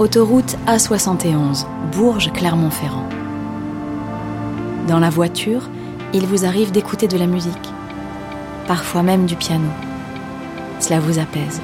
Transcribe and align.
Autoroute 0.00 0.56
A71, 0.66 1.66
Bourges-Clermont-Ferrand. 1.92 3.08
Dans 4.88 4.98
la 4.98 5.08
voiture, 5.08 5.70
il 6.12 6.26
vous 6.26 6.44
arrive 6.44 6.72
d'écouter 6.72 7.06
de 7.06 7.16
la 7.16 7.28
musique, 7.28 7.70
parfois 8.66 9.04
même 9.04 9.24
du 9.26 9.36
piano. 9.36 9.68
Cela 10.80 10.98
vous 10.98 11.20
apaise. 11.20 11.60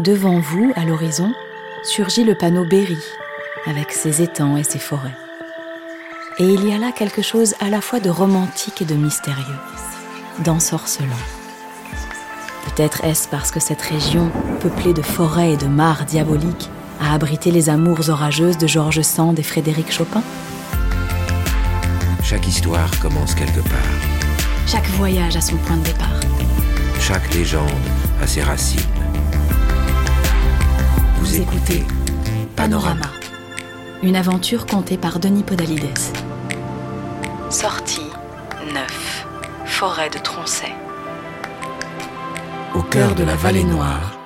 Devant 0.00 0.40
vous, 0.40 0.72
à 0.74 0.84
l'horizon, 0.84 1.30
surgit 1.84 2.24
le 2.24 2.34
panneau 2.34 2.64
Berry, 2.64 2.98
avec 3.66 3.92
ses 3.92 4.22
étangs 4.22 4.56
et 4.56 4.64
ses 4.64 4.80
forêts. 4.80 5.16
Et 6.40 6.48
il 6.48 6.68
y 6.68 6.74
a 6.74 6.78
là 6.78 6.90
quelque 6.90 7.22
chose 7.22 7.54
à 7.60 7.70
la 7.70 7.80
fois 7.80 8.00
de 8.00 8.10
romantique 8.10 8.82
et 8.82 8.86
de 8.86 8.96
mystérieux, 8.96 9.60
d'ensorcelant. 10.40 11.35
Peut-être 12.76 13.04
est-ce 13.04 13.26
parce 13.26 13.50
que 13.50 13.58
cette 13.58 13.80
région, 13.80 14.30
peuplée 14.60 14.92
de 14.92 15.00
forêts 15.00 15.52
et 15.52 15.56
de 15.56 15.66
mares 15.66 16.04
diaboliques, 16.04 16.68
a 17.00 17.14
abrité 17.14 17.50
les 17.50 17.70
amours 17.70 18.10
orageuses 18.10 18.58
de 18.58 18.66
Georges 18.66 19.00
Sand 19.00 19.38
et 19.38 19.42
Frédéric 19.42 19.90
Chopin? 19.90 20.22
Chaque 22.22 22.46
histoire 22.46 22.90
commence 23.00 23.34
quelque 23.34 23.60
part. 23.60 23.78
Chaque 24.66 24.86
voyage 24.90 25.36
a 25.36 25.40
son 25.40 25.56
point 25.56 25.78
de 25.78 25.84
départ. 25.84 26.20
Chaque 27.00 27.32
légende 27.32 27.70
a 28.20 28.26
ses 28.26 28.42
racines. 28.42 28.80
Vous, 31.18 31.34
écoutez 31.34 31.82
Panorama, 32.56 33.10
une 34.02 34.16
aventure 34.16 34.66
contée 34.66 34.98
par 34.98 35.18
Denis 35.18 35.44
Podalides. 35.44 35.98
Sortie 37.48 38.10
9. 38.74 39.26
Forêt 39.64 40.10
de 40.10 40.18
Troncet. 40.18 40.74
Au 42.76 42.82
cœur 42.82 43.14
de 43.14 43.24
la 43.24 43.36
vallée 43.36 43.64
noire, 43.64 44.18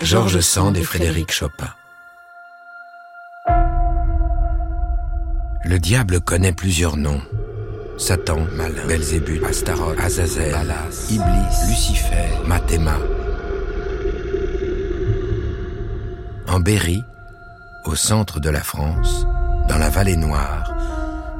Georges 0.00 0.40
Sand 0.40 0.74
et 0.74 0.82
Frédéric 0.82 1.30
Chopin. 1.30 1.68
Le 5.66 5.78
diable 5.78 6.22
connaît 6.22 6.54
plusieurs 6.54 6.96
noms. 6.96 7.20
Satan, 7.98 8.46
Malin, 8.54 8.86
Belzébuth, 8.88 9.44
Astaroth, 9.44 10.00
Azazel, 10.00 10.52
Balas, 10.52 11.08
Iblis, 11.10 11.68
Lucifer, 11.68 12.30
Mathéma. 12.46 12.96
En 16.48 16.60
Berry, 16.60 17.04
au 17.84 17.94
centre 17.94 18.40
de 18.40 18.48
la 18.48 18.62
France, 18.62 19.26
dans 19.68 19.78
la 19.78 19.90
vallée 19.90 20.16
noire, 20.16 20.74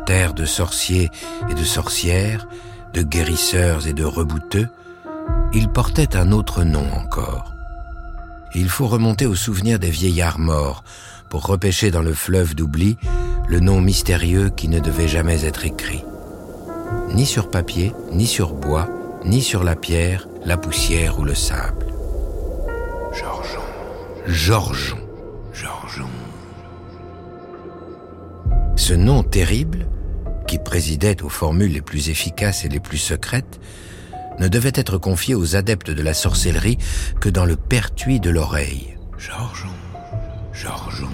terre 0.04 0.34
de 0.34 0.44
sorciers 0.44 1.10
et 1.48 1.54
de 1.54 1.64
sorcières, 1.64 2.46
de 2.92 3.00
guérisseurs 3.00 3.86
et 3.86 3.94
de 3.94 4.04
rebouteux, 4.04 4.68
il 5.54 5.68
portait 5.68 6.16
un 6.16 6.32
autre 6.32 6.64
nom 6.64 6.84
encore. 6.92 7.54
Il 8.54 8.68
faut 8.68 8.88
remonter 8.88 9.26
au 9.26 9.36
souvenir 9.36 9.78
des 9.78 9.90
vieillards 9.90 10.38
morts 10.40 10.82
pour 11.30 11.46
repêcher 11.46 11.90
dans 11.90 12.02
le 12.02 12.12
fleuve 12.12 12.54
d'oubli 12.54 12.96
le 13.48 13.60
nom 13.60 13.80
mystérieux 13.80 14.50
qui 14.50 14.68
ne 14.68 14.80
devait 14.80 15.08
jamais 15.08 15.44
être 15.44 15.64
écrit. 15.64 16.04
Ni 17.12 17.24
sur 17.24 17.50
papier, 17.50 17.92
ni 18.10 18.26
sur 18.26 18.52
bois, 18.52 18.88
ni 19.24 19.42
sur 19.42 19.62
la 19.62 19.76
pierre, 19.76 20.28
la 20.44 20.56
poussière 20.56 21.18
ou 21.20 21.24
le 21.24 21.34
sable. 21.34 21.86
Georgeon. 23.12 23.62
Georgeon. 24.26 24.98
Georgeon. 25.52 26.08
Ce 28.76 28.94
nom 28.94 29.22
terrible, 29.22 29.86
qui 30.48 30.58
présidait 30.58 31.22
aux 31.22 31.28
formules 31.28 31.72
les 31.72 31.80
plus 31.80 32.10
efficaces 32.10 32.64
et 32.64 32.68
les 32.68 32.80
plus 32.80 32.98
secrètes, 32.98 33.60
ne 34.38 34.48
devait 34.48 34.72
être 34.74 34.98
confié 34.98 35.34
aux 35.34 35.56
adeptes 35.56 35.90
de 35.90 36.02
la 36.02 36.14
sorcellerie 36.14 36.78
que 37.20 37.28
dans 37.28 37.44
le 37.44 37.56
pertuis 37.56 38.20
de 38.20 38.30
l'oreille. 38.30 38.96
Georgeon. 39.18 39.70
Georgeon 40.52 41.10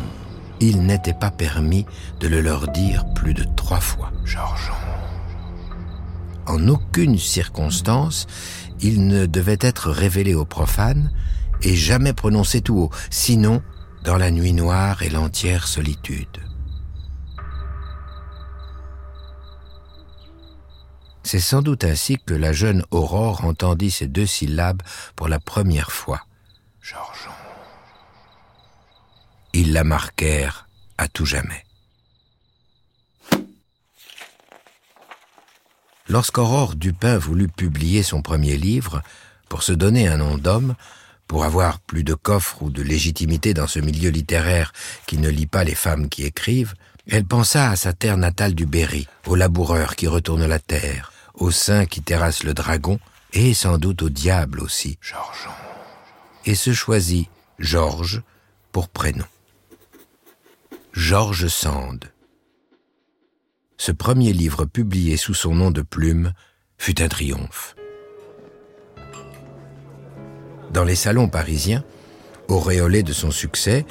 il 0.61 0.83
n'était 0.83 1.15
pas 1.15 1.31
permis 1.31 1.87
de 2.21 2.29
le 2.29 2.41
leur 2.41 2.69
dire 2.69 3.05
plus 3.15 3.35
de 3.35 3.45
trois 3.57 3.81
fois. 3.81 4.13
Georgeon. 4.25 4.75
En 6.47 6.69
aucune 6.69 7.19
circonstance, 7.19 8.27
il 8.81 9.07
ne 9.07 9.27
devait 9.27 9.59
être 9.61 9.91
révélé 9.91 10.35
aux 10.35 10.45
profanes 10.45 11.11
et 11.63 11.75
jamais 11.75 12.13
prononcé 12.13 12.61
tout 12.61 12.79
haut, 12.79 12.91
sinon 13.11 13.63
dans 14.05 14.17
la 14.17 14.31
nuit 14.31 14.53
noire 14.53 15.03
et 15.03 15.11
l'entière 15.11 15.67
solitude. 15.67 16.27
C'est 21.23 21.41
sans 21.41 21.63
doute 21.63 21.85
ainsi 21.85 22.19
que 22.19 22.35
la 22.35 22.53
jeune 22.53 22.85
Aurore 22.91 23.45
entendit 23.45 23.91
ces 23.91 24.07
deux 24.07 24.27
syllabes 24.27 24.83
pour 25.17 25.29
la 25.29 25.39
première 25.39 25.93
fois. 25.93 26.23
Georgeon 26.81 27.31
ils 29.53 29.73
la 29.73 29.85
marquèrent 29.85 30.69
à 30.99 31.09
tout 31.09 31.27
jamais. 31.27 31.65
Lorsqu'Aurore 36.09 36.75
Dupin 36.75 37.19
voulut 37.19 37.49
publier 37.49 38.03
son 38.03 38.23
premier 38.23 38.57
livre, 38.57 39.03
pour 39.49 39.63
se 39.63 39.73
donner 39.73 40.09
un 40.09 40.19
nom 40.19 40.39
d'homme, 40.39 40.75
pour 41.27 41.45
avoir 41.45 41.79
plus 41.81 42.03
de 42.03 42.15
coffre 42.15 42.63
ou 42.63 42.71
de 42.71 42.83
légitimité 42.83 43.55
dans 43.55 43.69
ce 43.69 43.79
milieu 43.79 44.11
littéraire 44.11 44.73
qui 45.07 45.19
ne 45.19 45.29
lit 45.29 45.47
pas 45.47 45.63
les 45.63 45.77
femmes 45.77 46.09
qui 46.09 46.25
écrivent, 46.25 46.75
elle 47.07 47.25
pensa 47.25 47.71
à 47.71 47.77
sa 47.77 47.93
terre 47.93 48.17
natale 48.17 48.55
du 48.55 48.67
Berry, 48.67 49.07
au 49.27 49.35
laboureur 49.35 49.97
qui 49.97 50.07
retourne 50.07 50.47
la 50.47 50.59
terre, 50.59 51.13
au 51.35 51.51
saint 51.51 51.87
qui 51.87 52.03
terrasse 52.03 52.45
le 52.45 52.55
dragon, 52.55 52.99
et 53.33 53.55
sans 53.55 53.79
doute 53.79 54.03
au 54.03 54.09
diable 54.09 54.61
aussi, 54.61 54.99
Georgeon. 55.01 55.53
Et 56.47 56.55
se 56.55 56.73
choisit 56.73 57.29
Georges 57.59 58.23
pour 58.73 58.89
prénom. 58.89 59.27
Georges 60.93 61.49
Sand. 61.49 62.11
Ce 63.77 63.93
premier 63.93 64.33
livre 64.33 64.65
publié 64.65 65.17
sous 65.17 65.35
son 65.35 65.55
nom 65.55 65.71
de 65.71 65.83
plume 65.83 66.33
fut 66.77 67.01
un 67.01 67.09
triomphe. 67.09 67.77
Dans 70.73 70.85
les 70.85 70.97
salons 70.97 71.29
parisiens, 71.29 71.85
auréolée 72.49 73.03
de 73.03 73.13
son 73.13 73.31
succès 73.31 73.87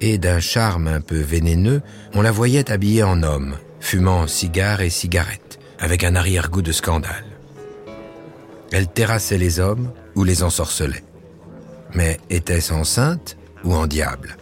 et 0.00 0.18
d'un 0.18 0.40
charme 0.40 0.88
un 0.88 1.00
peu 1.00 1.18
vénéneux, 1.18 1.82
on 2.14 2.22
la 2.22 2.32
voyait 2.32 2.70
habillée 2.70 3.02
en 3.02 3.22
homme, 3.22 3.56
fumant 3.80 4.26
cigares 4.26 4.80
et 4.80 4.90
cigarettes, 4.90 5.58
avec 5.78 6.04
un 6.04 6.14
arrière-goût 6.14 6.62
de 6.62 6.72
scandale. 6.72 7.24
Elle 8.72 8.88
terrassait 8.88 9.38
les 9.38 9.60
hommes 9.60 9.92
ou 10.14 10.24
les 10.24 10.42
ensorcelait. 10.42 11.04
Mais 11.94 12.20
était-ce 12.30 12.72
enceinte 12.72 13.36
ou 13.64 13.74
en 13.74 13.86
diable? 13.86 14.36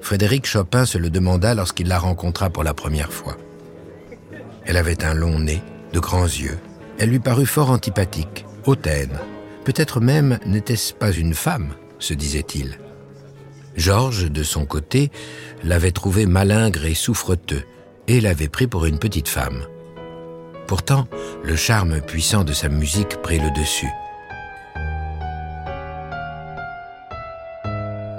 Frédéric 0.00 0.46
Chopin 0.46 0.84
se 0.84 0.98
le 0.98 1.10
demanda 1.10 1.54
lorsqu'il 1.54 1.88
la 1.88 1.98
rencontra 1.98 2.50
pour 2.50 2.64
la 2.64 2.74
première 2.74 3.12
fois. 3.12 3.36
Elle 4.64 4.76
avait 4.76 5.04
un 5.04 5.14
long 5.14 5.38
nez, 5.38 5.62
de 5.92 6.00
grands 6.00 6.24
yeux. 6.24 6.58
Elle 6.98 7.10
lui 7.10 7.18
parut 7.18 7.46
fort 7.46 7.70
antipathique, 7.70 8.46
hautaine. 8.66 9.18
Peut-être 9.64 10.00
même 10.00 10.38
n'était-ce 10.46 10.92
pas 10.92 11.12
une 11.12 11.34
femme, 11.34 11.74
se 11.98 12.14
disait-il. 12.14 12.78
Georges, 13.76 14.30
de 14.30 14.42
son 14.42 14.66
côté, 14.66 15.10
l'avait 15.64 15.92
trouvé 15.92 16.26
malingre 16.26 16.84
et 16.84 16.94
souffreteux, 16.94 17.62
et 18.08 18.20
l'avait 18.20 18.48
pris 18.48 18.66
pour 18.66 18.86
une 18.86 18.98
petite 18.98 19.28
femme. 19.28 19.64
Pourtant, 20.66 21.08
le 21.42 21.56
charme 21.56 22.00
puissant 22.00 22.44
de 22.44 22.52
sa 22.52 22.68
musique 22.68 23.20
prit 23.22 23.38
le 23.38 23.50
dessus. 23.50 23.90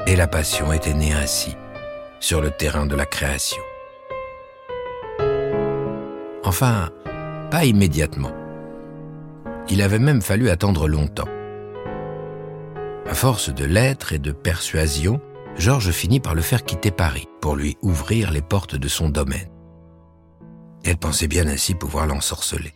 Et 0.07 0.15
la 0.15 0.27
passion 0.27 0.73
était 0.73 0.93
née 0.93 1.13
ainsi 1.13 1.55
sur 2.19 2.41
le 2.41 2.51
terrain 2.51 2.85
de 2.85 2.95
la 2.95 3.05
création. 3.05 3.61
Enfin, 6.43 6.89
pas 7.49 7.65
immédiatement. 7.65 8.31
Il 9.69 9.81
avait 9.81 9.99
même 9.99 10.21
fallu 10.21 10.49
attendre 10.49 10.87
longtemps. 10.87 11.29
À 13.09 13.13
force 13.13 13.53
de 13.53 13.65
lettres 13.65 14.13
et 14.13 14.19
de 14.19 14.31
persuasion, 14.31 15.21
Georges 15.57 15.91
finit 15.91 16.19
par 16.19 16.35
le 16.35 16.41
faire 16.41 16.63
quitter 16.63 16.91
Paris 16.91 17.27
pour 17.41 17.55
lui 17.55 17.77
ouvrir 17.81 18.31
les 18.31 18.41
portes 18.41 18.75
de 18.75 18.87
son 18.87 19.09
domaine. 19.09 19.49
Elle 20.83 20.97
pensait 20.97 21.27
bien 21.27 21.47
ainsi 21.47 21.75
pouvoir 21.75 22.07
l'ensorceler. 22.07 22.73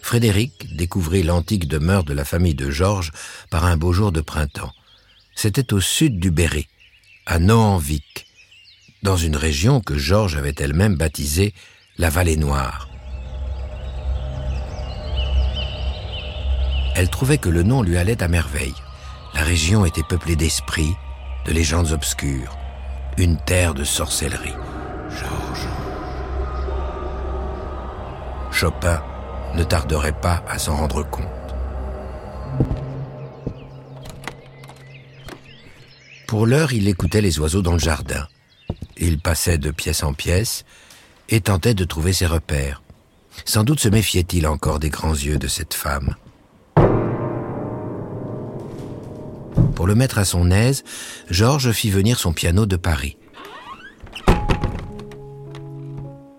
Frédéric 0.00 0.74
découvrit 0.76 1.22
l'antique 1.22 1.68
demeure 1.68 2.04
de 2.04 2.14
la 2.14 2.24
famille 2.24 2.54
de 2.54 2.70
Georges 2.70 3.12
par 3.50 3.64
un 3.64 3.76
beau 3.76 3.92
jour 3.92 4.12
de 4.12 4.20
printemps 4.20 4.72
c'était 5.34 5.72
au 5.72 5.80
sud 5.80 6.18
du 6.18 6.30
Berry, 6.30 6.68
à 7.26 7.38
Noanvic, 7.38 8.26
dans 9.02 9.16
une 9.16 9.36
région 9.36 9.80
que 9.80 9.98
Georges 9.98 10.36
avait 10.36 10.54
elle-même 10.58 10.96
baptisée 10.96 11.54
la 11.98 12.10
Vallée 12.10 12.36
Noire. 12.36 12.88
Elle 16.96 17.10
trouvait 17.10 17.38
que 17.38 17.48
le 17.48 17.64
nom 17.64 17.82
lui 17.82 17.96
allait 17.96 18.22
à 18.22 18.28
merveille. 18.28 18.74
La 19.44 19.50
région 19.50 19.84
était 19.84 20.02
peuplée 20.02 20.36
d'esprits, 20.36 20.96
de 21.44 21.52
légendes 21.52 21.92
obscures, 21.92 22.56
une 23.18 23.36
terre 23.36 23.74
de 23.74 23.84
sorcellerie. 23.84 24.54
Chopin 28.50 29.02
ne 29.54 29.62
tarderait 29.62 30.18
pas 30.18 30.42
à 30.48 30.58
s'en 30.58 30.76
rendre 30.76 31.02
compte. 31.02 31.26
Pour 36.26 36.46
l'heure, 36.46 36.72
il 36.72 36.88
écoutait 36.88 37.20
les 37.20 37.38
oiseaux 37.38 37.60
dans 37.60 37.74
le 37.74 37.78
jardin. 37.78 38.26
Il 38.96 39.18
passait 39.18 39.58
de 39.58 39.70
pièce 39.70 40.04
en 40.04 40.14
pièce 40.14 40.64
et 41.28 41.42
tentait 41.42 41.74
de 41.74 41.84
trouver 41.84 42.14
ses 42.14 42.26
repères. 42.26 42.82
Sans 43.44 43.62
doute 43.62 43.80
se 43.80 43.90
méfiait-il 43.90 44.46
encore 44.46 44.78
des 44.78 44.88
grands 44.88 45.12
yeux 45.12 45.36
de 45.36 45.48
cette 45.48 45.74
femme. 45.74 46.16
Pour 49.84 49.88
le 49.90 49.96
mettre 49.96 50.16
à 50.16 50.24
son 50.24 50.50
aise, 50.50 50.82
Georges 51.28 51.70
fit 51.72 51.90
venir 51.90 52.18
son 52.18 52.32
piano 52.32 52.64
de 52.64 52.76
Paris. 52.76 53.18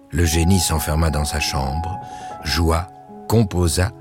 Le 0.10 0.26
génie 0.26 0.60
s'enferma 0.60 1.12
dans 1.12 1.26
sa 1.26 1.40
chambre, 1.40 1.96
joua, 2.44 2.88
composa, 3.30 3.92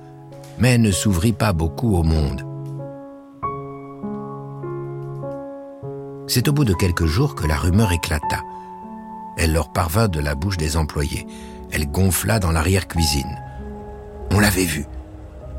mais 0.59 0.79
ne 0.79 0.91
s'ouvrit 0.91 1.35
pas 1.35 1.53
beaucoup 1.53 1.95
au 1.95 2.03
monde. 2.03 2.41
C'est 6.27 6.49
au 6.49 6.55
bout 6.55 6.65
de 6.65 6.73
quelques 6.73 7.05
jours 7.05 7.35
que 7.35 7.47
la 7.47 7.59
rumeur 7.59 7.93
éclata. 7.93 8.41
Elle 9.37 9.53
leur 9.53 9.75
parvint 9.75 10.09
de 10.09 10.21
la 10.21 10.35
bouche 10.35 10.57
des 10.57 10.79
employés. 10.79 11.27
Elle 11.71 11.91
gonfla 11.91 12.39
dans 12.39 12.51
l'arrière-cuisine. 12.51 13.39
On 14.31 14.41
l'avait 14.41 14.65
vu. 14.65 14.87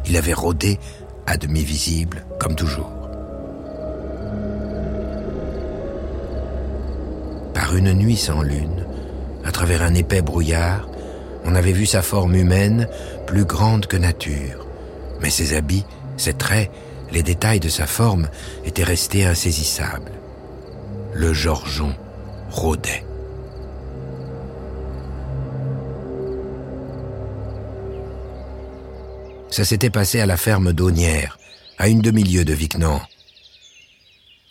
Il 0.07 0.17
avait 0.17 0.33
rôdé, 0.33 0.79
à 1.27 1.37
demi 1.37 1.63
visible, 1.63 2.25
comme 2.39 2.55
toujours. 2.55 2.94
Une 7.75 7.93
nuit 7.93 8.17
sans 8.17 8.41
lune, 8.41 8.85
à 9.43 9.51
travers 9.51 9.83
un 9.83 9.93
épais 9.93 10.21
brouillard, 10.21 10.87
on 11.43 11.55
avait 11.55 11.73
vu 11.73 11.85
sa 11.85 12.01
forme 12.01 12.35
humaine 12.35 12.87
plus 13.27 13.45
grande 13.45 13.85
que 13.85 13.97
nature. 13.97 14.65
Mais 15.21 15.29
ses 15.29 15.53
habits, 15.55 15.85
ses 16.17 16.33
traits, 16.33 16.71
les 17.11 17.21
détails 17.21 17.59
de 17.59 17.69
sa 17.69 17.85
forme 17.85 18.29
étaient 18.65 18.83
restés 18.83 19.25
insaisissables 19.25 20.11
le 21.15 21.31
Georgeon 21.31 21.95
rôdait. 22.49 23.05
Ça 29.49 29.63
s'était 29.63 29.89
passé 29.89 30.19
à 30.19 30.25
la 30.25 30.35
ferme 30.35 30.73
d'Aunière, 30.73 31.39
à 31.77 31.87
une 31.87 32.01
demi-lieue 32.01 32.43
de 32.43 32.53
Vicnan. 32.53 33.01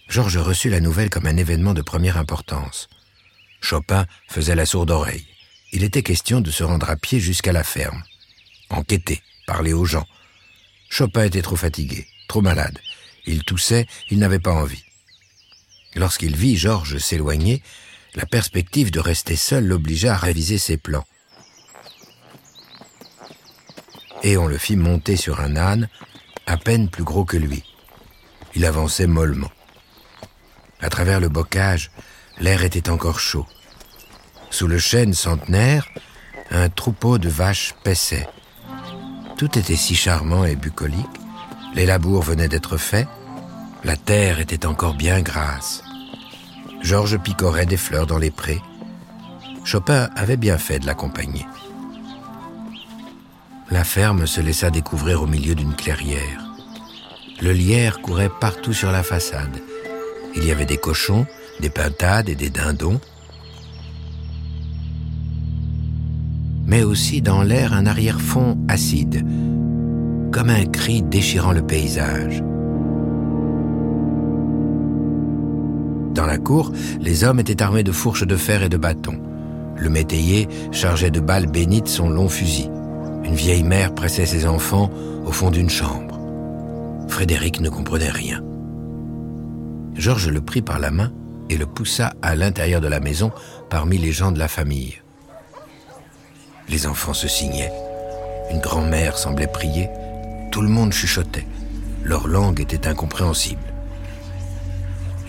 Georges 0.09 0.39
reçut 0.39 0.71
la 0.71 0.81
nouvelle 0.81 1.11
comme 1.11 1.27
un 1.27 1.37
événement 1.37 1.75
de 1.75 1.83
première 1.83 2.17
importance. 2.17 2.89
Chopin 3.65 4.07
faisait 4.29 4.55
la 4.55 4.67
sourde 4.67 4.91
oreille. 4.91 5.27
Il 5.73 5.85
était 5.85 6.03
question 6.03 6.43
de 6.43 6.51
se 6.51 6.63
rendre 6.63 6.91
à 6.91 6.97
pied 6.97 7.19
jusqu'à 7.19 7.51
la 7.51 7.65
ferme. 7.65 8.05
Enquêter, 8.69 9.23
parler 9.47 9.73
aux 9.73 9.87
gens. 9.87 10.07
Chopin 10.91 11.25
était 11.25 11.43
trop 11.43 11.57
fatigué, 11.57 12.07
trop 12.29 12.43
malade. 12.43 12.79
Il 13.25 13.43
toussait, 13.43 13.87
il 14.11 14.19
n'avait 14.19 14.39
pas 14.39 14.53
envie. 14.53 14.85
Lorsqu'il 15.97 16.37
vit 16.37 16.57
Georges 16.57 16.99
s'éloigner, 16.99 17.63
la 18.15 18.27
perspective 18.27 18.91
de 18.91 19.01
rester 19.01 19.35
seul 19.35 19.65
l'obligea 19.67 20.13
à 20.13 20.19
réviser 20.19 20.59
ses 20.59 20.77
plans. 20.77 21.07
Et 24.23 24.37
on 24.37 24.47
le 24.47 24.59
fit 24.59 24.77
monter 24.77 25.17
sur 25.17 25.41
un 25.41 25.57
âne, 25.57 25.89
à 26.47 26.59
peine 26.59 26.91
plus 26.91 27.05
gros 27.05 27.25
que 27.25 27.39
lui. 27.39 27.65
Il 28.55 28.67
avançait 28.67 29.07
mollement. 29.07 29.51
À 30.81 30.91
travers 30.91 31.19
le 31.19 31.31
bocage, 31.31 31.91
l'air 32.41 32.65
était 32.65 32.91
encore 32.91 33.21
chaud. 33.21 33.47
Sous 34.51 34.67
le 34.67 34.79
chêne 34.79 35.15
centenaire, 35.15 35.89
un 36.51 36.69
troupeau 36.69 37.19
de 37.19 37.29
vaches 37.29 37.75
paissait. 37.83 38.29
Tout 39.37 39.59
était 39.59 39.77
si 39.77 39.95
charmant 39.95 40.45
et 40.45 40.57
bucolique. 40.57 41.21
Les 41.75 41.87
labours 41.87 42.23
venaient 42.23 42.49
d'être 42.49 42.77
faits. 42.77 43.09
La 43.83 43.97
terre 43.97 44.41
était 44.41 44.67
encore 44.67 44.95
bien 44.95 45.21
grasse. 45.21 45.83
Georges 46.83 47.19
picorait 47.19 47.67
des 47.67 47.77
fleurs 47.77 48.07
dans 48.07 48.19
les 48.19 48.31
prés. 48.31 48.63
Chopin 49.65 50.11
avait 50.15 50.37
bien 50.37 50.59
fait 50.59 50.79
de 50.79 50.87
l'accompagner. 50.87 51.47
La 53.71 53.83
ferme 53.83 54.27
se 54.27 54.41
laissa 54.41 54.71
découvrir 54.71 55.23
au 55.23 55.27
milieu 55.27 55.55
d'une 55.55 55.75
clairière. 55.75 56.45
Le 57.41 57.53
lierre 57.53 58.01
courait 58.01 58.31
partout 58.41 58.73
sur 58.73 58.93
la 58.93 59.03
façade. 59.03 59.61
Il 60.37 60.45
y 60.45 60.53
avait 60.53 60.67
des 60.67 60.77
cochons, 60.77 61.27
des 61.61 61.71
pintades 61.71 62.29
et 62.29 62.35
des 62.35 62.51
dindons. 62.51 63.01
Mais 66.67 66.83
aussi 66.83 67.23
dans 67.23 67.43
l'air 67.43 67.75
un 67.75 67.87
arrière-fond 67.87 68.59
acide, 68.69 69.25
comme 70.33 70.51
un 70.51 70.65
cri 70.65 71.03
déchirant 71.03 71.53
le 71.53 71.63
paysage. 71.63 72.43
Dans 76.15 76.27
la 76.27 76.39
cour, 76.39 76.73
les 77.01 77.25
hommes 77.25 77.41
étaient 77.41 77.63
armés 77.63 77.83
de 77.83 77.93
fourches 77.93 78.27
de 78.27 78.37
fer 78.37 78.63
et 78.63 78.69
de 78.69 78.77
bâtons. 78.77 79.21
Le 79.77 79.91
métayer 79.91 80.49
chargeait 80.71 81.11
de 81.11 81.21
balles 81.21 81.51
bénites 81.51 81.89
son 81.89 82.09
long 82.09 82.29
fusil. 82.29 82.71
Une 83.25 83.35
vieille 83.35 83.65
mère 83.65 83.95
pressait 83.95 84.27
ses 84.27 84.47
enfants 84.47 84.91
au 85.27 85.33
fond 85.33 85.51
d'une 85.51 85.71
chambre. 85.71 86.21
Frédéric 87.09 87.61
ne 87.61 87.69
comprenait 87.69 88.11
rien. 88.11 88.43
Georges 89.95 90.29
le 90.29 90.41
prit 90.41 90.63
par 90.63 90.79
la 90.79 90.91
main 90.91 91.11
et 91.51 91.57
le 91.57 91.67
poussa 91.67 92.15
à 92.23 92.35
l'intérieur 92.35 92.81
de 92.81 92.89
la 92.89 93.01
maison 93.01 93.33
parmi 93.71 93.99
les 93.99 94.13
gens 94.13 94.33
de 94.33 94.39
la 94.39 94.49
famille. 94.49 95.01
Les 96.69 96.87
enfants 96.87 97.15
se 97.15 97.29
signaient. 97.29 97.73
Une 98.51 98.61
grand-mère 98.61 99.19
semblait 99.19 99.47
prier. 99.47 99.89
Tout 100.51 100.63
le 100.63 100.69
monde 100.69 100.93
chuchotait. 100.93 101.47
Leur 102.03 102.27
langue 102.27 102.61
était 102.61 102.87
incompréhensible. 102.87 103.63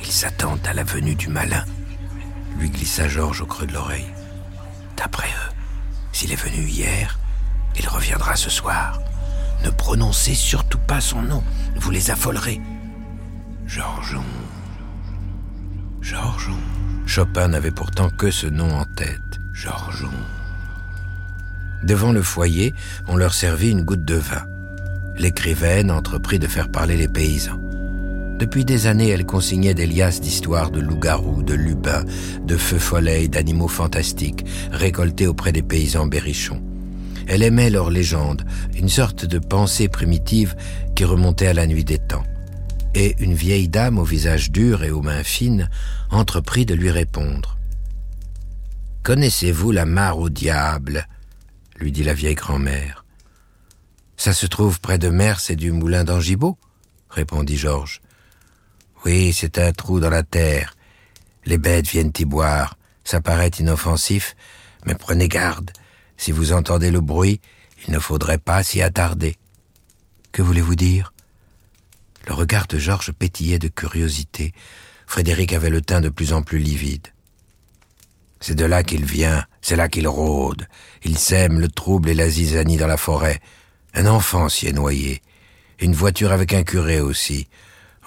Ils 0.04 0.12
s'attendent 0.12 0.66
à 0.68 0.74
la 0.74 0.84
venue 0.84 1.16
du 1.16 1.30
malin, 1.30 1.66
lui 2.60 2.70
glissa 2.70 3.08
Georges 3.08 3.42
au 3.42 3.46
creux 3.46 3.66
de 3.66 3.74
l'oreille. 3.74 4.12
D'après 4.96 5.28
eux, 5.28 5.54
s'il 6.12 6.32
est 6.32 6.36
venu 6.36 6.68
hier, 6.68 7.18
il 7.78 7.88
reviendra 7.88 8.36
ce 8.36 8.50
soir. 8.50 9.00
Ne 9.64 9.70
prononcez 9.72 10.36
surtout 10.36 10.78
pas 10.78 11.02
son 11.02 11.22
nom, 11.22 11.44
vous 11.76 11.92
les 11.92 12.12
affolerez. 12.12 12.62
Georgeon. 13.66 14.24
Georgeon. 16.06 16.54
Chopin 17.08 17.48
n'avait 17.48 17.72
pourtant 17.72 18.12
que 18.12 18.30
ce 18.30 18.46
nom 18.46 18.70
en 18.76 18.86
tête. 18.86 19.40
Georgeon. 19.54 20.12
Devant 21.84 22.12
le 22.12 22.22
foyer, 22.22 22.76
on 23.08 23.16
leur 23.16 23.34
servit 23.34 23.72
une 23.72 23.82
goutte 23.82 24.06
de 24.06 24.14
vin. 24.14 24.46
L'écrivaine 25.18 25.90
entreprit 25.90 26.38
de 26.38 26.46
faire 26.46 26.70
parler 26.70 26.96
les 26.96 27.08
paysans. 27.08 27.60
Depuis 28.38 28.66
des 28.66 28.86
années, 28.86 29.10
elle 29.10 29.26
consignait 29.26 29.74
des 29.74 29.88
liasses 29.88 30.22
d'histoires 30.22 30.70
de 30.70 30.80
loups-garous, 30.80 31.42
de 31.42 31.56
lubins, 31.56 32.04
de 32.44 32.56
feux 32.56 32.78
follets 32.78 33.24
et 33.24 33.28
d'animaux 33.28 33.68
fantastiques 33.68 34.46
récoltés 34.72 35.26
auprès 35.26 35.54
des 35.54 35.64
paysans 35.64 36.06
berrichons. 36.06 36.62
Elle 37.28 37.42
aimait 37.42 37.72
leurs 37.72 37.90
légendes, 37.90 38.44
une 38.78 38.90
sorte 38.90 39.26
de 39.26 39.40
pensée 39.40 39.88
primitive 39.88 40.56
qui 40.96 41.04
remontait 41.04 41.48
à 41.48 41.54
la 41.54 41.66
nuit 41.66 41.84
des 41.84 41.98
temps. 41.98 42.26
Et 42.96 43.16
une 43.20 43.34
vieille 43.34 43.68
dame 43.68 44.00
au 44.00 44.04
visage 44.04 44.52
dur 44.52 44.84
et 44.84 44.90
aux 44.90 45.02
mains 45.02 45.24
fines 45.24 45.70
entreprit 46.10 46.66
de 46.66 46.74
lui 46.74 46.90
répondre. 46.90 47.58
Connaissez-vous 49.04 49.72
la 49.72 49.86
mare 49.86 50.18
au 50.18 50.30
diable? 50.30 51.08
lui 51.78 51.92
dit 51.92 52.04
la 52.04 52.14
vieille 52.14 52.36
grand-mère. 52.36 53.06
Ça 54.18 54.34
se 54.34 54.46
trouve 54.46 54.80
près 54.80 54.98
de 54.98 55.10
Mers 55.10 55.42
et 55.50 55.56
du 55.56 55.72
moulin 55.72 56.06
d'Angibault 56.06 56.58
répondit 57.10 57.58
Georges. 57.58 58.02
Oui, 59.06 59.34
c'est 59.34 59.58
un 59.60 59.72
trou 59.72 60.00
dans 60.00 60.10
la 60.10 60.24
terre. 60.24 60.76
Les 61.46 61.58
bêtes 61.58 61.88
viennent 61.88 62.14
y 62.18 62.26
boire. 62.26 62.78
Ça 63.04 63.22
paraît 63.22 63.52
inoffensif, 63.60 64.36
mais 64.86 64.96
prenez 64.96 65.28
garde. 65.28 65.72
Si 66.18 66.32
vous 66.32 66.54
entendez 66.54 66.92
le 66.92 67.02
bruit, 67.02 67.40
il 67.88 67.94
ne 67.94 68.00
faudrait 68.00 68.40
pas 68.40 68.64
s'y 68.64 68.82
attarder. 68.82 69.38
Que 70.32 70.42
voulez-vous 70.42 70.76
dire? 70.76 71.14
Le 72.28 72.34
regard 72.34 72.68
de 72.68 72.78
Georges 72.78 73.12
pétillait 73.12 73.60
de 73.60 73.68
curiosité. 73.68 74.54
Frédéric 75.08 75.54
avait 75.54 75.70
le 75.70 75.82
teint 75.82 76.02
de 76.02 76.10
plus 76.10 76.34
en 76.34 76.42
plus 76.42 76.58
livide. 76.60 77.08
C'est 78.40 78.56
de 78.56 78.66
là 78.66 78.84
qu'il 78.84 79.06
vient, 79.06 79.46
c'est 79.62 79.76
là 79.76 79.88
qu'il 79.88 80.08
rôde. 80.08 80.68
Il 81.04 81.18
sème 81.18 81.60
le 81.60 81.68
trouble 81.68 82.10
et 82.10 82.14
la 82.14 82.30
zizanie 82.30 82.78
dans 82.78 82.88
la 82.88 82.98
forêt. 82.98 83.40
Un 83.94 84.08
enfant 84.08 84.50
s'y 84.50 84.68
est 84.68 84.74
noyé. 84.74 85.22
Une 85.80 85.94
voiture 85.94 86.32
avec 86.32 86.54
un 86.54 86.64
curé 86.64 87.00
aussi. 87.00 87.48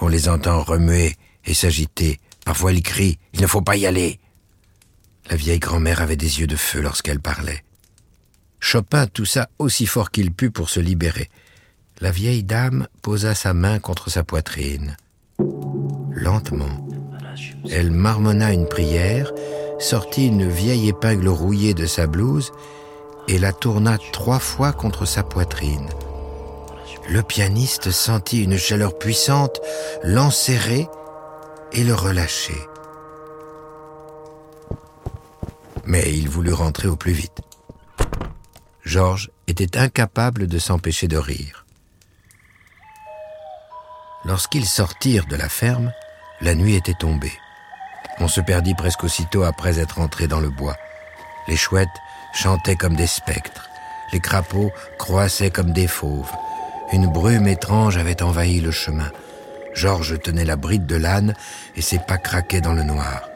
On 0.00 0.08
les 0.08 0.28
entend 0.28 0.62
remuer 0.62 1.16
et 1.44 1.54
s'agiter. 1.54 2.20
Parfois 2.44 2.72
ils 2.72 2.82
crient 2.82 3.18
Il 3.32 3.40
ne 3.40 3.46
faut 3.46 3.62
pas 3.62 3.76
y 3.76 3.87
aller. 3.87 4.20
La 5.30 5.37
vieille 5.37 5.58
grand-mère 5.58 6.00
avait 6.00 6.16
des 6.16 6.40
yeux 6.40 6.46
de 6.46 6.56
feu 6.56 6.80
lorsqu'elle 6.80 7.20
parlait. 7.20 7.62
Chopin 8.60 9.06
toussa 9.06 9.48
aussi 9.58 9.87
fort 9.87 10.10
qu'il 10.10 10.32
put 10.32 10.50
pour 10.50 10.70
se 10.70 10.80
libérer. 10.80 11.30
La 12.00 12.12
vieille 12.12 12.44
dame 12.44 12.86
posa 13.02 13.34
sa 13.34 13.54
main 13.54 13.80
contre 13.80 14.08
sa 14.08 14.22
poitrine. 14.22 14.96
Lentement, 16.12 16.86
elle 17.72 17.90
marmonna 17.90 18.52
une 18.52 18.68
prière, 18.68 19.32
sortit 19.80 20.28
une 20.28 20.48
vieille 20.48 20.88
épingle 20.88 21.26
rouillée 21.28 21.74
de 21.74 21.86
sa 21.86 22.06
blouse 22.06 22.52
et 23.26 23.40
la 23.40 23.52
tourna 23.52 23.98
trois 24.12 24.38
fois 24.38 24.72
contre 24.72 25.06
sa 25.06 25.24
poitrine. 25.24 25.88
Le 27.10 27.22
pianiste 27.22 27.90
sentit 27.90 28.44
une 28.44 28.58
chaleur 28.58 28.96
puissante 28.96 29.60
l'enserrer 30.04 30.86
et 31.72 31.82
le 31.82 31.94
relâcher. 31.94 32.60
Mais 35.84 36.12
il 36.16 36.28
voulut 36.28 36.52
rentrer 36.52 36.86
au 36.86 36.94
plus 36.94 37.12
vite. 37.12 37.40
Georges 38.84 39.30
était 39.48 39.76
incapable 39.76 40.46
de 40.46 40.58
s'empêcher 40.60 41.08
de 41.08 41.16
rire. 41.16 41.64
Lorsqu'ils 44.25 44.66
sortirent 44.66 45.26
de 45.26 45.37
la 45.37 45.48
ferme, 45.48 45.92
la 46.40 46.54
nuit 46.54 46.75
était 46.75 46.94
tombée. 46.94 47.38
On 48.20 48.28
se 48.28 48.40
perdit 48.40 48.75
presque 48.75 49.04
aussitôt 49.04 49.44
après 49.44 49.78
être 49.78 50.00
entré 50.00 50.26
dans 50.26 50.40
le 50.40 50.50
bois. 50.50 50.76
Les 51.46 51.56
chouettes 51.56 51.88
chantaient 52.32 52.76
comme 52.76 52.96
des 52.96 53.06
spectres. 53.06 53.68
Les 54.12 54.20
crapauds 54.20 54.72
croissaient 54.98 55.50
comme 55.50 55.72
des 55.72 55.87
fauves. 55.87 56.30
Une 56.92 57.06
brume 57.06 57.46
étrange 57.46 57.96
avait 57.96 58.22
envahi 58.22 58.60
le 58.60 58.70
chemin. 58.70 59.10
Georges 59.75 60.18
tenait 60.20 60.44
la 60.44 60.56
bride 60.56 60.87
de 60.87 60.96
l'âne 60.96 61.34
et 61.76 61.82
ses 61.82 61.98
pas 61.98 62.18
craquaient 62.18 62.60
dans 62.60 62.72
le 62.72 62.82
noir. 62.82 63.28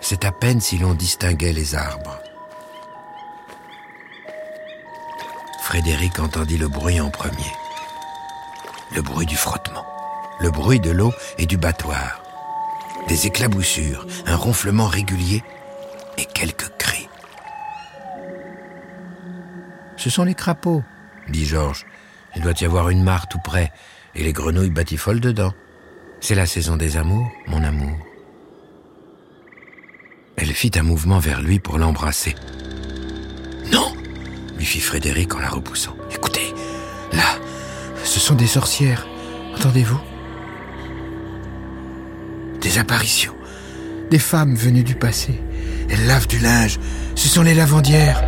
C'est 0.00 0.24
à 0.24 0.32
peine 0.32 0.60
si 0.60 0.78
l'on 0.78 0.94
distinguait 0.94 1.52
les 1.52 1.74
arbres. 1.74 2.20
Frédéric 5.62 6.20
entendit 6.20 6.58
le 6.58 6.68
bruit 6.68 7.00
en 7.00 7.10
premier. 7.10 7.52
Le 8.94 9.02
bruit 9.02 9.26
du 9.26 9.36
frottement, 9.36 9.84
le 10.40 10.50
bruit 10.50 10.80
de 10.80 10.90
l'eau 10.90 11.12
et 11.38 11.46
du 11.46 11.56
battoir. 11.56 12.22
Des 13.08 13.26
éclaboussures, 13.26 14.06
un 14.26 14.36
ronflement 14.36 14.86
régulier 14.86 15.42
et 16.18 16.24
quelques 16.24 16.70
cris. 16.78 17.08
Ce 19.96 20.10
sont 20.10 20.24
les 20.24 20.34
crapauds, 20.34 20.82
dit 21.28 21.46
Georges. 21.46 21.86
Il 22.34 22.42
doit 22.42 22.54
y 22.60 22.64
avoir 22.64 22.90
une 22.90 23.02
mare 23.02 23.28
tout 23.28 23.38
près, 23.38 23.72
et 24.14 24.22
les 24.22 24.32
grenouilles 24.32 24.70
batifolent 24.70 25.20
dedans. 25.20 25.54
C'est 26.20 26.34
la 26.34 26.46
saison 26.46 26.76
des 26.76 26.96
amours, 26.96 27.30
mon 27.46 27.62
amour. 27.62 27.96
Elle 30.36 30.52
fit 30.52 30.72
un 30.76 30.82
mouvement 30.82 31.18
vers 31.18 31.40
lui 31.40 31.58
pour 31.58 31.78
l'embrasser. 31.78 32.34
Non 33.72 33.94
lui 34.56 34.64
fit 34.64 34.80
Frédéric 34.80 35.34
en 35.34 35.38
la 35.38 35.48
repoussant. 35.48 35.96
Écoutez, 36.10 36.54
là, 37.12 37.38
ce 38.04 38.20
sont 38.20 38.34
des 38.34 38.46
sorcières. 38.46 39.06
Entendez-vous? 39.54 40.00
Des 42.66 42.78
apparitions. 42.78 43.36
Des 44.10 44.18
femmes 44.18 44.56
venues 44.56 44.82
du 44.82 44.96
passé. 44.96 45.40
Elles 45.88 46.04
lavent 46.08 46.26
du 46.26 46.40
linge. 46.40 46.80
Ce 47.14 47.28
sont 47.28 47.44
les 47.44 47.54
lavandières. 47.54 48.24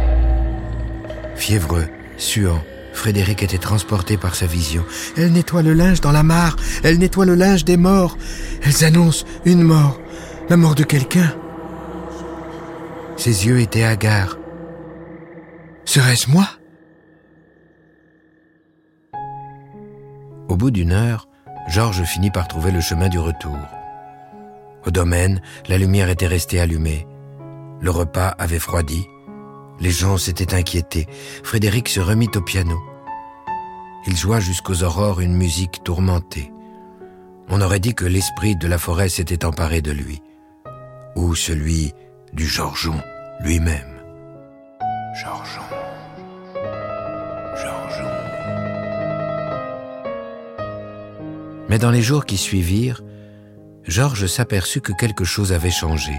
Fiévreux, 1.34 1.88
suant, 2.18 2.62
Frédéric 2.92 3.42
était 3.42 3.58
transporté 3.58 4.16
par 4.16 4.36
sa 4.36 4.46
vision. 4.46 4.84
Elles 5.16 5.32
nettoient 5.32 5.64
le 5.64 5.74
linge 5.74 6.00
dans 6.00 6.12
la 6.12 6.22
mare. 6.22 6.54
Elles 6.84 7.00
nettoient 7.00 7.24
le 7.24 7.34
linge 7.34 7.64
des 7.64 7.76
morts. 7.76 8.16
Elles 8.62 8.84
annoncent 8.84 9.26
une 9.44 9.64
mort. 9.64 10.00
La 10.48 10.56
mort 10.56 10.76
de 10.76 10.84
quelqu'un. 10.84 11.34
Ses 13.16 13.48
yeux 13.48 13.58
étaient 13.58 13.82
hagards. 13.82 14.38
Serait-ce 15.84 16.30
moi? 16.30 16.48
Au 20.48 20.54
bout 20.54 20.70
d'une 20.70 20.92
heure, 20.92 21.26
Georges 21.66 22.04
finit 22.04 22.30
par 22.30 22.46
trouver 22.46 22.70
le 22.70 22.80
chemin 22.80 23.08
du 23.08 23.18
retour. 23.18 23.58
Au 24.86 24.90
domaine, 24.90 25.40
la 25.68 25.78
lumière 25.78 26.08
était 26.08 26.26
restée 26.26 26.60
allumée. 26.60 27.06
Le 27.80 27.90
repas 27.90 28.28
avait 28.28 28.58
froidi. 28.58 29.06
Les 29.80 29.90
gens 29.90 30.16
s'étaient 30.16 30.54
inquiétés. 30.54 31.06
Frédéric 31.42 31.88
se 31.88 32.00
remit 32.00 32.30
au 32.34 32.40
piano. 32.40 32.78
Il 34.06 34.16
joua 34.16 34.40
jusqu'aux 34.40 34.82
aurores 34.82 35.20
une 35.20 35.36
musique 35.36 35.82
tourmentée. 35.84 36.52
On 37.50 37.60
aurait 37.60 37.80
dit 37.80 37.94
que 37.94 38.04
l'esprit 38.04 38.56
de 38.56 38.66
la 38.66 38.78
forêt 38.78 39.08
s'était 39.08 39.44
emparé 39.44 39.80
de 39.80 39.90
lui, 39.90 40.22
ou 41.16 41.34
celui 41.34 41.92
du 42.32 42.46
Georgeon 42.46 43.00
lui-même. 43.40 43.98
Georgeon. 45.14 45.62
Georgeon. 47.56 48.10
Mais 51.68 51.78
dans 51.78 51.90
les 51.90 52.02
jours 52.02 52.24
qui 52.24 52.36
suivirent, 52.36 53.02
Georges 53.88 54.26
s'aperçut 54.26 54.82
que 54.82 54.92
quelque 54.92 55.24
chose 55.24 55.54
avait 55.54 55.70
changé. 55.70 56.12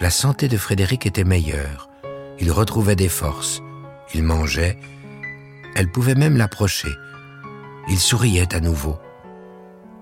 La 0.00 0.08
santé 0.08 0.48
de 0.48 0.56
Frédéric 0.56 1.04
était 1.04 1.22
meilleure. 1.22 1.90
Il 2.38 2.50
retrouvait 2.50 2.96
des 2.96 3.10
forces. 3.10 3.60
Il 4.14 4.22
mangeait. 4.22 4.78
Elle 5.76 5.90
pouvait 5.90 6.14
même 6.14 6.38
l'approcher. 6.38 6.88
Il 7.90 7.98
souriait 7.98 8.54
à 8.54 8.60
nouveau. 8.60 8.98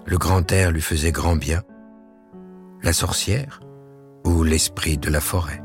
Le 0.06 0.16
grand 0.16 0.52
air 0.52 0.70
lui 0.70 0.80
faisait 0.80 1.10
grand 1.10 1.34
bien. 1.34 1.62
La 2.84 2.92
sorcière 2.92 3.58
ou 4.24 4.44
l'esprit 4.44 4.96
de 4.96 5.10
la 5.10 5.20
forêt. 5.20 5.60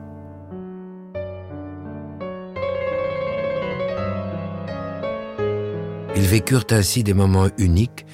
Ils 6.16 6.28
vécurent 6.28 6.66
ainsi 6.72 7.04
des 7.04 7.14
moments 7.14 7.50
uniques, 7.60 8.08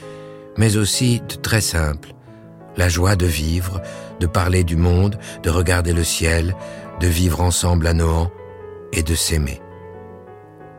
mais 0.57 0.75
aussi 0.75 1.21
très 1.41 1.61
simples. 1.61 2.13
La 2.77 2.89
joie 2.89 3.15
de 3.15 3.25
vivre, 3.25 3.81
de 4.19 4.27
parler 4.27 4.63
du 4.63 4.75
monde, 4.75 5.19
de 5.43 5.49
regarder 5.49 5.93
le 5.93 6.03
ciel, 6.03 6.55
de 6.99 7.07
vivre 7.07 7.41
ensemble 7.41 7.87
à 7.87 7.93
Nohant 7.93 8.31
et 8.93 9.03
de 9.03 9.15
s'aimer. 9.15 9.61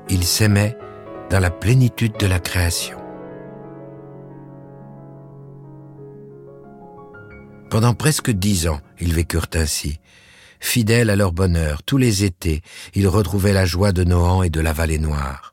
Ils 0.08 0.24
s'aimaient 0.24 0.76
dans 1.30 1.40
la 1.40 1.50
plénitude 1.50 2.16
de 2.18 2.26
la 2.26 2.40
création. 2.40 2.98
Pendant 7.70 7.94
presque 7.94 8.30
dix 8.30 8.66
ans, 8.66 8.80
ils 8.98 9.14
vécurent 9.14 9.46
ainsi. 9.54 10.00
Fidèles 10.58 11.08
à 11.08 11.16
leur 11.16 11.32
bonheur, 11.32 11.82
tous 11.84 11.96
les 11.96 12.24
étés, 12.24 12.62
ils 12.94 13.06
retrouvaient 13.08 13.52
la 13.52 13.64
joie 13.64 13.92
de 13.92 14.02
Nohant 14.02 14.42
et 14.42 14.50
de 14.50 14.60
la 14.60 14.72
vallée 14.72 14.98
noire. 14.98 15.52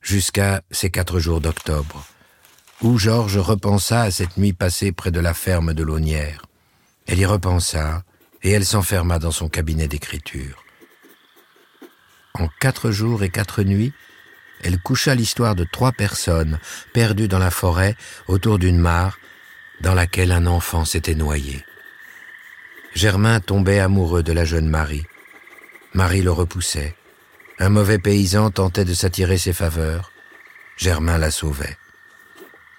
Jusqu'à 0.00 0.62
ces 0.70 0.90
quatre 0.90 1.18
jours 1.18 1.40
d'octobre, 1.40 2.06
où 2.82 2.98
Georges 2.98 3.38
repensa 3.38 4.02
à 4.02 4.10
cette 4.10 4.36
nuit 4.36 4.52
passée 4.52 4.92
près 4.92 5.10
de 5.10 5.20
la 5.20 5.34
ferme 5.34 5.74
de 5.74 5.82
l'Aunière. 5.82 6.42
Elle 7.06 7.18
y 7.18 7.26
repensa, 7.26 8.02
et 8.42 8.50
elle 8.50 8.64
s'enferma 8.64 9.18
dans 9.18 9.30
son 9.30 9.48
cabinet 9.48 9.88
d'écriture. 9.88 10.64
En 12.34 12.48
quatre 12.60 12.90
jours 12.90 13.22
et 13.22 13.30
quatre 13.30 13.62
nuits, 13.62 13.92
elle 14.62 14.80
coucha 14.80 15.14
l'histoire 15.14 15.54
de 15.54 15.64
trois 15.64 15.92
personnes 15.92 16.58
perdues 16.92 17.28
dans 17.28 17.38
la 17.38 17.50
forêt 17.50 17.96
autour 18.28 18.58
d'une 18.58 18.78
mare 18.78 19.18
dans 19.80 19.94
laquelle 19.94 20.32
un 20.32 20.46
enfant 20.46 20.84
s'était 20.84 21.14
noyé. 21.14 21.64
Germain 22.94 23.40
tombait 23.40 23.80
amoureux 23.80 24.22
de 24.22 24.32
la 24.32 24.44
jeune 24.44 24.68
Marie. 24.68 25.04
Marie 25.94 26.22
le 26.22 26.30
repoussait. 26.30 26.96
Un 27.58 27.68
mauvais 27.68 27.98
paysan 27.98 28.50
tentait 28.50 28.84
de 28.84 28.94
s'attirer 28.94 29.38
ses 29.38 29.52
faveurs. 29.52 30.10
Germain 30.76 31.18
la 31.18 31.30
sauvait. 31.30 31.76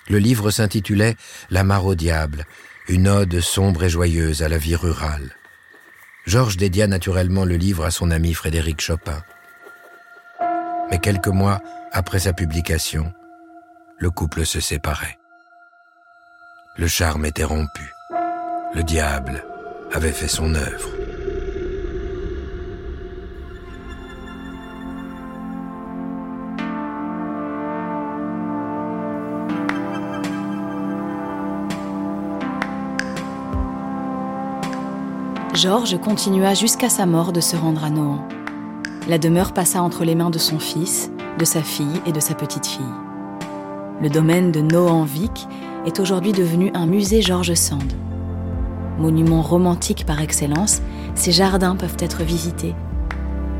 Le 0.08 0.20
livre 0.20 0.52
s'intitulait 0.52 1.16
La 1.50 1.64
mare 1.64 1.86
au 1.86 1.96
diable, 1.96 2.46
une 2.88 3.08
ode 3.08 3.40
sombre 3.40 3.84
et 3.84 3.90
joyeuse 3.90 4.44
à 4.44 4.50
la 4.50 4.58
vie 4.58 4.76
rurale. 4.76 5.32
Georges 6.26 6.58
dédia 6.58 6.88
naturellement 6.88 7.46
le 7.46 7.56
livre 7.56 7.86
à 7.86 7.92
son 7.92 8.12
ami 8.12 8.34
Frédéric 8.34 8.82
Chopin. 8.82 9.22
Mais 10.92 11.00
quelques 11.00 11.28
mois 11.28 11.62
après 11.92 12.20
sa 12.20 12.34
publication, 12.34 13.14
le 13.98 14.10
couple 14.12 14.46
se 14.46 14.60
séparait. 14.60 15.18
Le 16.78 16.88
charme 16.88 17.26
était 17.26 17.44
rompu. 17.44 17.92
Le 18.74 18.84
diable 18.84 19.44
avait 19.94 20.12
fait 20.12 20.28
son 20.28 20.54
œuvre. 20.56 20.95
Georges 35.56 35.98
continua 36.02 36.54
jusqu'à 36.54 36.90
sa 36.90 37.06
mort 37.06 37.32
de 37.32 37.40
se 37.40 37.56
rendre 37.56 37.86
à 37.86 37.90
Nohant. 37.90 38.28
La 39.08 39.18
demeure 39.18 39.54
passa 39.54 39.82
entre 39.82 40.04
les 40.04 40.14
mains 40.14 40.30
de 40.30 40.38
son 40.38 40.60
fils, 40.60 41.10
de 41.40 41.46
sa 41.46 41.62
fille 41.64 42.02
et 42.06 42.12
de 42.12 42.20
sa 42.20 42.34
petite-fille. 42.34 42.84
Le 44.02 44.10
domaine 44.10 44.52
de 44.52 44.60
Nohant-Vic 44.60 45.48
est 45.86 46.02
aujourd'hui 46.02 46.34
devenu 46.34 46.72
un 46.74 46.88
musée 46.88 47.22
Georges 47.22 47.54
Sand. 47.54 47.94
Monument 49.00 49.42
romantique 49.42 50.06
par 50.06 50.20
excellence, 50.20 50.82
ces 51.16 51.32
jardins 51.32 51.78
peuvent 51.78 51.98
être 52.00 52.24
visités, 52.24 52.76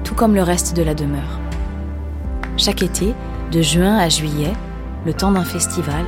tout 0.04 0.16
comme 0.16 0.36
le 0.36 0.44
reste 0.44 0.76
de 0.76 0.84
la 0.84 0.96
demeure. 0.96 1.40
Chaque 2.58 2.84
été, 2.84 3.14
de 3.54 3.62
juin 3.62 3.98
à 3.98 4.10
juillet, 4.10 4.52
le 5.06 5.14
temps 5.14 5.32
d'un 5.32 5.46
festival, 5.46 6.04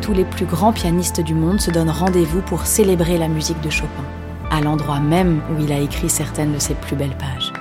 tous 0.00 0.14
les 0.14 0.24
plus 0.24 0.46
grands 0.46 0.72
pianistes 0.72 1.20
du 1.20 1.34
monde 1.34 1.60
se 1.60 1.70
donnent 1.70 1.90
rendez-vous 1.90 2.40
pour 2.40 2.64
célébrer 2.64 3.18
la 3.18 3.28
musique 3.28 3.60
de 3.60 3.70
Chopin, 3.70 4.04
à 4.50 4.60
l'endroit 4.60 5.00
même 5.00 5.40
où 5.50 5.62
il 5.62 5.72
a 5.72 5.78
écrit 5.78 6.10
certaines 6.10 6.52
de 6.52 6.58
ses 6.58 6.74
plus 6.74 6.96
belles 6.96 7.16
pages, 7.16 7.52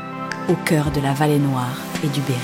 au 0.50 0.56
cœur 0.65 0.92
de 0.92 1.01
la 1.01 1.13
vallée 1.13 1.39
noire 1.39 1.77
et 2.04 2.08
du 2.08 2.22
Berry. 2.22 2.39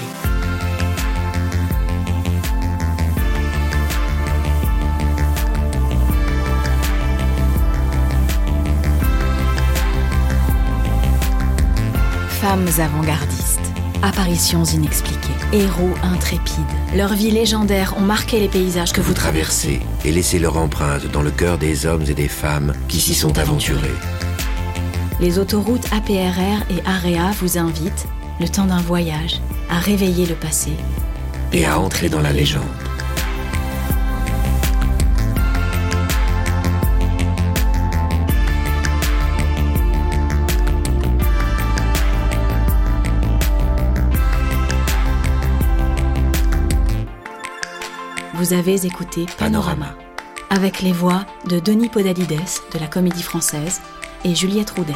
Femmes 12.42 12.68
avant-gardistes, 12.80 13.60
apparitions 14.02 14.64
inexpliquées, 14.64 15.30
héros 15.54 15.94
intrépides. 16.02 16.56
Leurs 16.96 17.14
vies 17.14 17.30
légendaires 17.30 17.96
ont 17.98 18.02
marqué 18.02 18.40
les 18.40 18.48
paysages 18.48 18.94
que 18.94 19.02
vous 19.02 19.14
traversez 19.14 19.80
et 20.04 20.12
laissé 20.12 20.40
leur 20.40 20.58
empreinte 20.58 21.06
dans 21.12 21.22
le 21.22 21.30
cœur 21.30 21.60
des 21.60 21.86
hommes 21.86 22.04
et 22.10 22.16
des 22.16 22.28
femmes 22.28 22.74
qui 22.88 23.00
s'y 23.00 23.14
sont 23.14 23.38
aventurés. 23.38 23.94
Les 25.22 25.38
autoroutes 25.38 25.86
APRR 25.94 26.64
et 26.72 26.84
AREA 26.84 27.32
vous 27.40 27.60
invitent, 27.60 28.08
le 28.40 28.50
temps 28.50 28.66
d'un 28.66 28.82
voyage, 28.82 29.40
à 29.70 29.78
réveiller 29.78 30.26
le 30.26 30.34
passé 30.34 30.72
et 31.54 31.64
à 31.64 31.80
entrer 31.80 32.10
dans 32.10 32.22
la 32.22 32.34
légende. 32.34 32.64
Vous 48.34 48.54
avez 48.54 48.88
écouté 48.88 49.28
Panorama, 49.38 49.94
avec 50.50 50.82
les 50.82 50.92
voix 50.92 51.28
de 51.48 51.60
Denis 51.60 51.90
Podalides 51.90 52.40
de 52.74 52.80
la 52.80 52.88
Comédie 52.88 53.22
Française 53.22 53.82
et 54.24 54.36
Juliette 54.36 54.72
Roudet. 54.72 54.94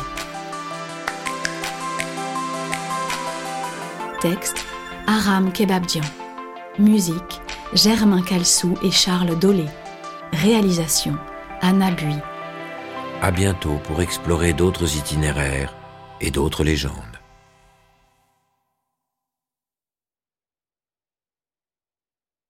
Texte 4.22 4.66
Aram 5.08 5.52
Kebabdian. 5.52 6.04
Musique 6.80 7.42
Germain 7.74 8.22
Calsou 8.22 8.76
et 8.84 8.92
Charles 8.92 9.38
Dolé. 9.40 9.66
Réalisation 10.34 11.16
Anna 11.62 11.92
Bui. 11.92 12.16
À 13.22 13.32
bientôt 13.32 13.80
pour 13.84 14.02
explorer 14.02 14.54
d'autres 14.54 14.98
itinéraires 14.98 15.74
et 16.22 16.32
d'autres 16.32 16.64
légendes. 16.64 17.15